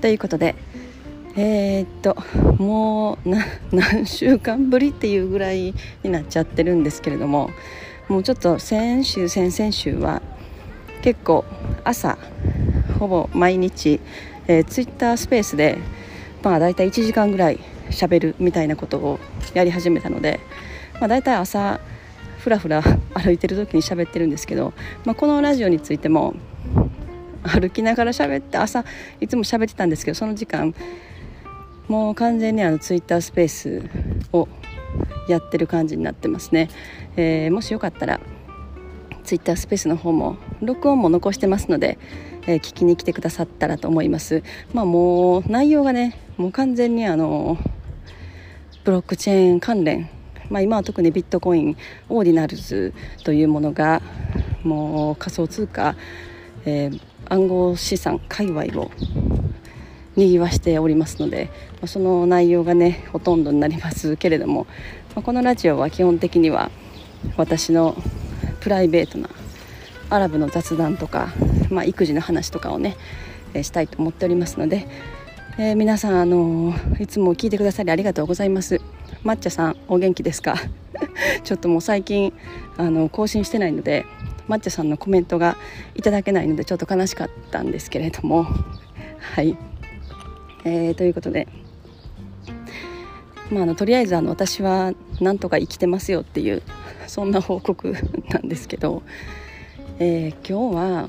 [0.00, 0.54] ということで
[1.36, 2.16] えー、っと
[2.62, 3.36] もう
[3.72, 7.50] 何週間ぶりっていうぐらいになっちゃってるんですけれども
[8.08, 10.22] もうちょっと先週先々週は
[11.02, 11.44] 結構
[11.84, 12.18] 朝
[12.98, 14.00] ほぼ毎日、
[14.48, 15.78] えー、ツイッタースペースで
[16.42, 19.20] まあ大体1時間ぐらいしゃべるみたいなことを
[19.54, 20.40] やり始めたので、
[20.94, 21.80] まあ、大体朝
[22.38, 22.82] ふらふら
[23.14, 24.72] 歩いてる時に喋ってるんですけど、
[25.04, 26.34] まあ、このラジオについても
[27.42, 28.84] 歩きながら喋って朝
[29.20, 30.74] いつも喋ってたんですけどその時間
[31.88, 33.82] もう完全にあのツイッタースペース
[34.32, 34.48] を
[35.28, 36.68] やってる感じになってますね、
[37.16, 38.20] えー、もしよかったら
[39.24, 41.98] ツイッタースペースの方も録音も残してますので、
[42.46, 44.42] えー、聞きに来てくださったらと思います。
[44.72, 47.58] まあもう内容がねもう完全にあの
[48.84, 50.08] ブロックチェーン関連。
[50.48, 51.76] まあ、今は特にビットコイン
[52.08, 54.02] オーディナルズというものが
[54.64, 55.94] もう仮想通貨、
[56.64, 58.90] えー、暗号資産界隈を
[60.16, 61.48] にぎわしておりますので
[61.86, 64.66] その内容がねほとんどになりますけれども
[65.14, 66.70] このラジオは基本的には
[67.36, 67.96] 私の
[68.60, 69.30] プライベートな
[70.10, 71.32] アラブの雑談とか、
[71.70, 72.96] まあ、育児の話とかをね
[73.62, 74.86] したいと思っておりますので、
[75.58, 78.80] えー、皆さん、あのいつも聞いてくださりありがとうございます。
[79.24, 80.54] 抹茶さんお元気ですか？
[81.44, 82.32] ちょっともう最近
[82.76, 84.04] あの更新してないので
[84.48, 85.56] 抹茶さんのコメントが
[85.94, 88.46] いただけないのでちょっと悲しかったんですけれども。
[89.20, 89.56] はい、
[90.64, 91.46] えー、ということで、
[93.50, 96.62] まあ、あのとりあえずあの私はなんとか生きてますよっていう
[97.06, 97.94] そんな報告
[98.28, 99.02] なんですけど、
[99.98, 101.08] えー、今日は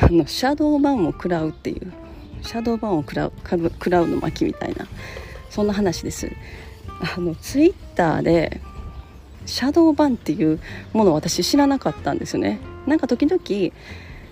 [0.00, 1.92] あのシャドーバンを食らうっていう
[2.42, 4.86] シャドーバンを食らう食らうの巻みたいな
[5.50, 6.30] そんな話です。
[7.16, 8.60] あのツイッターで
[9.48, 10.60] シャドーバンっていう
[10.92, 12.60] ものを私知らなかったんですよね。
[12.86, 13.40] なんか時々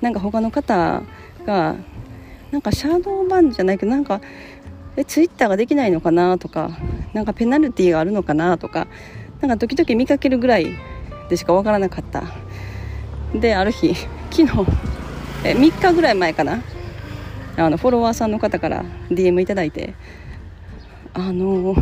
[0.00, 1.02] なんか他の方
[1.44, 1.76] が
[2.52, 4.20] なんかシャドーバンじゃないけどなんか
[4.96, 6.70] えツイッターができないのかなとか
[7.12, 8.86] なんかペナルティーがあるのかなとか
[9.40, 10.68] なんか時々見かけるぐらい
[11.28, 12.22] でしか分からなかった。
[13.34, 13.94] である日
[14.30, 14.66] 昨日
[15.44, 16.62] え3日ぐらい前かな
[17.56, 19.94] あのフォロワーさんの方から DM いただいて
[21.14, 21.74] あの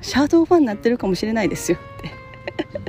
[0.00, 1.78] シャドーバンになってるかもしれないですよ。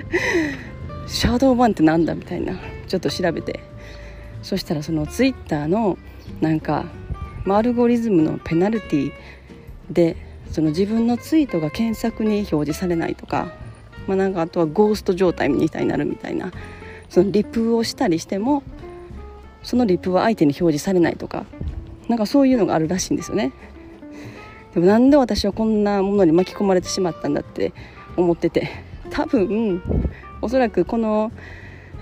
[1.07, 2.53] シャドーバンってなんだみたいな。
[2.87, 3.59] ちょっと調べて。
[4.41, 5.97] そしたらそのツイッターの
[6.41, 6.85] なんか、
[7.49, 9.11] アルゴリズムのペナルティ
[9.89, 10.17] で
[10.51, 13.53] その自分のツイートが検索に表示されないとか,、
[14.05, 16.51] まあ、なんかあとはゴースト状態みたいになるみたいな
[17.09, 18.63] そのリプをしたりしても
[19.63, 21.45] そのリプは相手に表示されないとか
[22.07, 23.51] なんかそういうのがあるらしいんですよね。
[24.73, 27.73] でもなんで私はこんなものに巻き込まれてしまったんだって
[28.15, 28.69] 思ってて。
[29.17, 29.81] 多分
[30.43, 31.31] おそらくこの、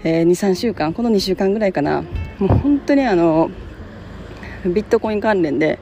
[0.04, 2.02] えー、23週間この2週間ぐらいかな。
[2.02, 2.08] も
[2.42, 3.50] う本当にあの
[4.66, 5.80] ビットコイン関連で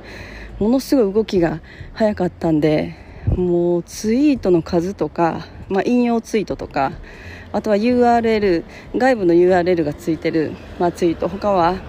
[0.60, 1.62] ものすごい動きが
[1.94, 2.96] 早かったんで
[3.36, 6.92] もうツイートの数とか、まあ、引用ツイートとか
[7.52, 8.64] あとは URL
[8.96, 11.82] 外部の URL がついてる、まあ、ツイート他は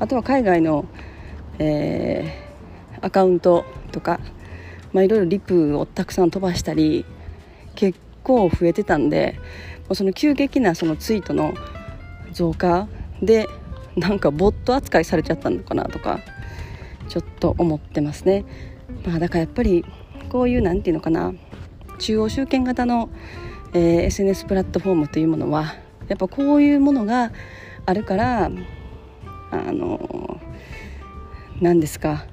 [0.00, 0.86] あとは海外の、
[1.58, 4.20] えー、アカウントとか、
[4.94, 7.04] まあ、いろいろリプをたくさん飛ばしたり
[8.22, 9.38] 構増えてたんで
[9.82, 11.54] もうその急激なそのツイートの
[12.32, 12.88] 増加
[13.22, 13.48] で
[13.96, 16.20] なんかボット扱いされちゃったのかなとか
[17.08, 18.44] ちょっと思ってますね、
[19.06, 19.84] まあ、だからやっぱり
[20.30, 21.34] こういう何て言うのかな
[21.98, 23.10] 中央集権型の、
[23.74, 25.74] えー、SNS プラットフォームというものは
[26.08, 27.32] やっぱこういうものが
[27.84, 28.50] あるから
[29.50, 30.40] あの
[31.60, 32.24] 何ですか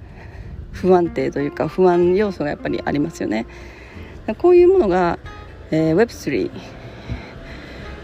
[0.71, 3.45] 不安定というか不安要素がやっぱりありますよね。
[4.37, 5.19] こういうものが
[5.71, 6.51] えー、Web3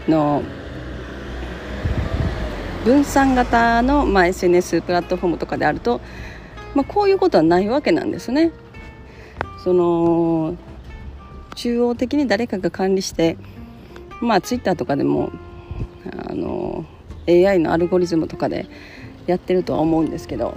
[0.08, 0.42] の
[2.84, 6.00] 分散型の、まあ、SNS プラットフォームとかであると、
[6.74, 8.52] まあ、こういうことはないわけなんですね。
[9.64, 10.56] その
[11.56, 13.36] 中央的に誰かが管理して
[14.20, 15.32] まあツイッターとかでも
[16.28, 16.84] あの
[17.26, 18.66] AI のアルゴリズムとかで
[19.26, 20.56] やってるとは思うんですけど、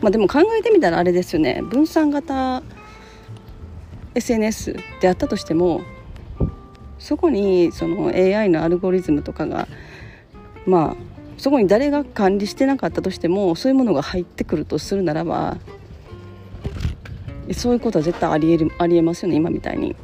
[0.00, 2.62] まあ、でも考えてみたらあれですよね分散型
[4.16, 5.82] SNS であったとしても
[6.98, 9.68] そこにその AI のアルゴリズムとかが
[10.66, 10.96] まあ
[11.36, 15.58] そこに誰が管理してなかったとしてもそういうものが入ってくるとするならば
[17.52, 19.94] そういうことは絶対ありえるありえますよね今みたいに。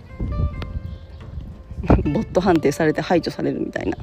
[2.15, 3.99] ボット判定されて排除されるみたいな。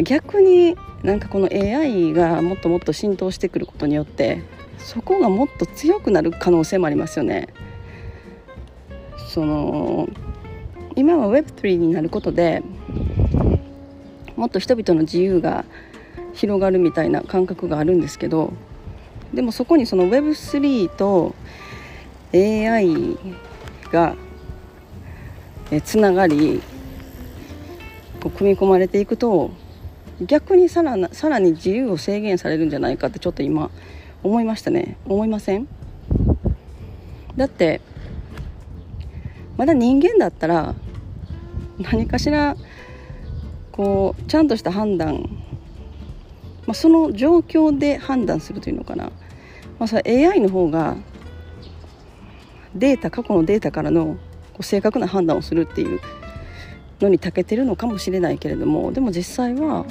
[0.00, 4.42] 逆になんかこの AI がもっともっと浸透してくることによって
[4.78, 7.48] そこがもっと強くなる可能性もありますよね。
[9.32, 10.10] その
[10.94, 12.62] 今は Web3 になることで
[14.36, 15.64] もっと人々の自由が
[16.34, 18.52] 広がるみたいな感覚があるんですけど
[19.32, 21.34] でもそこにその Web3 と
[22.34, 23.16] AI
[23.90, 24.16] が
[25.82, 26.60] つながり
[28.20, 29.50] こう組み込まれていくと
[30.20, 33.70] 逆にさらさらに自由を制限されるんじゃないかってちょっと今
[34.22, 34.98] 思いましたね。
[35.06, 35.66] 思いません？
[37.34, 37.80] だって
[39.62, 40.74] まだ人間だったら
[41.78, 42.56] 何かしら
[43.70, 45.22] こうちゃんとした判断、
[46.66, 50.96] まあ、その状況で判断するというのかな、まあ、それ AI の方が
[52.74, 54.16] データ過去のデータからの
[54.52, 56.00] こう正確な判断をするっていう
[57.00, 59.86] のに長けてるのかもしれないけれどもでも実際は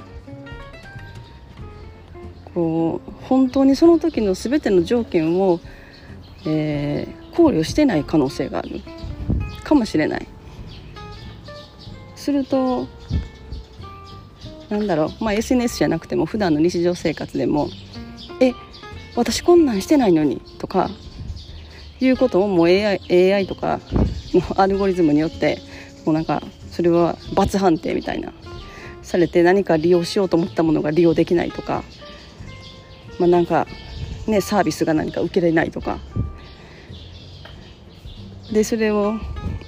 [2.53, 5.61] こう本当にその時の全ての条件を、
[6.45, 8.81] えー、考慮してない可能性がある。
[9.71, 10.27] かもしれない。
[12.17, 12.87] すると
[14.69, 17.69] なんだろう、まあ、SNS じゃなくても普段の日常生活でも
[18.39, 18.53] 「え
[19.15, 20.91] 私こんなんしてないのに」とか
[21.99, 23.79] いうことをもう AI, AI とか
[24.33, 25.59] のアルゴリズムによって
[26.05, 28.33] もうなんかそれは罰判定みたいな
[29.01, 31.83] されて何か利用しようと思ったものが利用できないとか、
[33.19, 33.65] まあ、なんか
[34.27, 35.99] ねサービスが何か受けれないとか
[38.51, 39.15] でそれを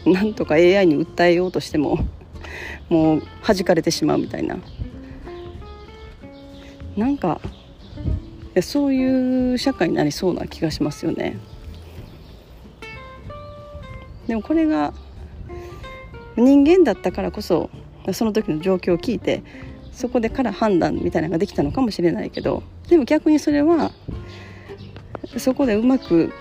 [0.06, 2.00] なんとか AI に訴えようとしても
[2.89, 4.57] もう弾かれてしまうみたいな
[6.97, 7.39] なんか
[8.62, 11.39] そういう社会になりそうな気がしますよね。
[14.27, 14.94] でもこれが
[16.38, 17.69] 人間だったからこそ
[18.13, 19.44] その時の状況を聞いて
[19.91, 23.91] そこでから判断みたいなのができたのかもしれないけどでも逆にそれは
[25.38, 26.31] そこでうまく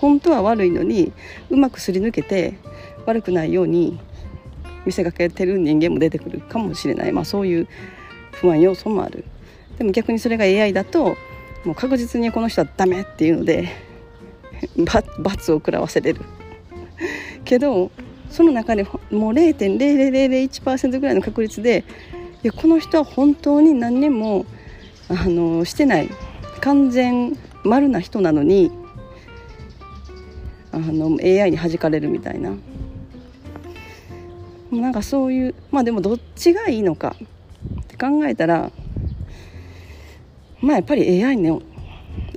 [0.00, 1.12] 本当は悪いのに
[1.50, 2.54] うまくすり抜けて
[3.06, 3.98] 悪くないように
[4.86, 7.68] 見せかけてる人間も出てくるかもしれない、まあ、そういう
[8.32, 9.24] 不安要素もある。
[9.76, 11.16] でも逆にそれが AI だと
[11.64, 13.68] もう確実にこの人はダメっていうので
[15.18, 16.22] 罰を食らわせれる。
[17.44, 17.90] けど
[18.30, 21.84] その中でもう0.0001%ぐらいの確率で
[22.42, 24.46] いやこの人は本当に何年も
[25.08, 26.08] あのしてない。
[26.60, 28.70] 完全丸な人なのに
[30.72, 32.52] あの AI に弾かれるみたいな。
[34.70, 37.16] なんかそういうまあでもどっちがいいのか。
[37.82, 38.70] って考えたら
[40.60, 41.62] まあやっぱり AI の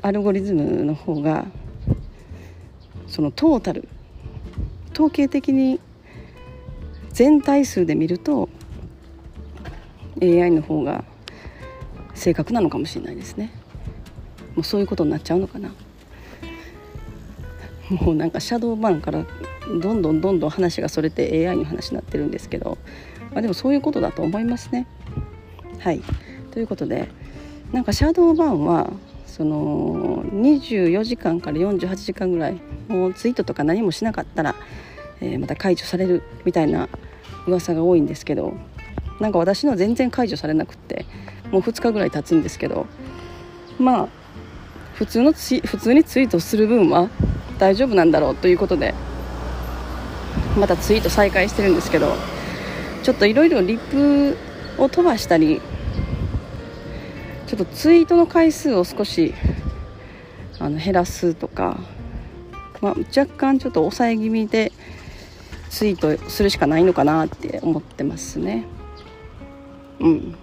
[0.02, 1.46] アルゴリズムの方が
[3.08, 3.88] そのトータル
[4.94, 5.80] 統計的に
[7.12, 8.50] 全体数で見ると
[10.22, 11.04] AI の方が
[12.16, 13.52] 正確なのかもしれないですね。
[14.56, 15.74] もうそういうことになっちゃうのかな。
[17.90, 19.26] もうなんかシャドーバンから
[19.82, 22.78] どんどんどんどん話がそれて AI の話になってるんですけど、
[23.32, 24.88] まあ、でもそういうことだと思いますね。
[25.80, 26.02] はい
[26.52, 27.10] ということで
[27.72, 28.92] なんかシャドーバンは
[29.26, 34.56] その24時間から48時間ぐらいもうツイートとか何もしなかったら、
[35.22, 36.88] えー、また解除されるみたいな
[37.48, 38.54] 噂が多いんですけど
[39.20, 41.06] なんか私のは全然解除されなくって
[41.52, 42.86] もう2日ぐらい経つんですけど
[43.80, 44.08] まあ
[44.94, 47.10] 普通の普通にツイートする分は
[47.60, 48.94] 大丈夫なんだろうということで
[50.58, 52.16] またツイート再開してるんですけど
[53.04, 54.38] ちょっといろいろリップ
[54.82, 55.62] を飛ばしたり
[57.48, 59.34] ちょっとツイートの回数を少し
[60.60, 61.78] あの減らすとか、
[62.82, 64.72] まあ、若干ちょっと抑え気味で
[65.70, 68.66] ツイートするしかないのかなって思ってますね。
[70.00, 70.36] うん。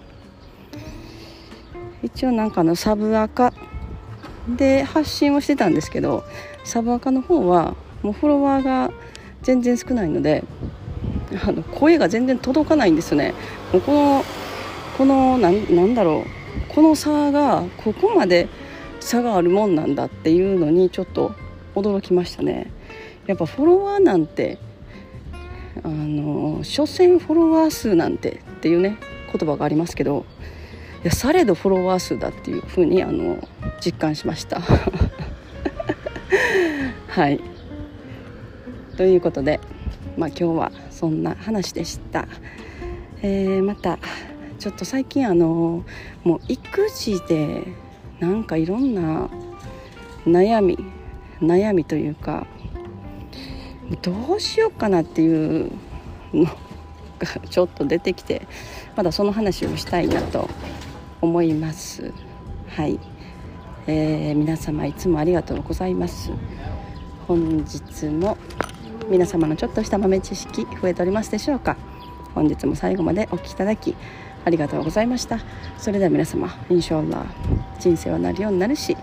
[2.03, 3.53] 一応なんかのサブアカ
[4.47, 6.23] で発信をしてたんですけど
[6.63, 8.91] サブアカの方はもうフォロワーが
[9.41, 10.43] 全然少ないので
[11.45, 13.33] あの声が全然届かないんですよね。
[13.71, 14.23] もうこの
[14.97, 16.41] このななんだろう。
[16.73, 18.49] この差がここまで
[18.99, 21.33] 差があるもんなんだっていうのにちょっと
[21.75, 22.71] 驚きましたね。
[23.25, 24.57] やっぱフォロワーなんて
[25.83, 28.97] あの所詮フォロワー数なんてっていうね
[29.31, 30.25] 言葉がありますけど
[31.03, 33.37] いやされどフォロワー数だっていうふうにあの
[33.79, 34.61] 実感しました。
[37.11, 37.41] はい。
[38.95, 39.59] ということで、
[40.15, 42.25] まあ、今日はそんな話でした、
[43.21, 43.99] えー、また
[44.59, 45.83] ちょっと最近あの
[46.23, 47.67] もう育児で
[48.21, 49.29] なんかいろんな
[50.25, 50.77] 悩み
[51.41, 52.47] 悩みというか
[54.01, 55.69] どうしようかなっていう
[56.33, 56.45] の
[57.19, 58.47] がちょっと出てきて
[58.95, 60.49] まだその話をしたいなと
[61.19, 62.13] 思います。
[62.67, 62.97] はい、
[63.87, 66.31] えー、皆様いつもありがとうございます。
[67.31, 68.37] 本日も
[69.09, 71.77] 皆様のちょっとした豆知識増えておりますでしょうか？
[72.35, 73.95] 本日も最後までお聴きいただき
[74.43, 75.39] ありがとうございました。
[75.77, 77.25] それでは皆様インショーラ
[77.79, 78.97] 人生はなるようになるし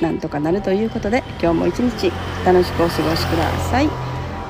[0.00, 2.12] なんとかなるということで今日も一日
[2.46, 3.88] 楽しくお過ごしください。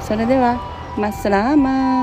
[0.07, 0.61] それでは
[0.99, 2.02] マッスラーマー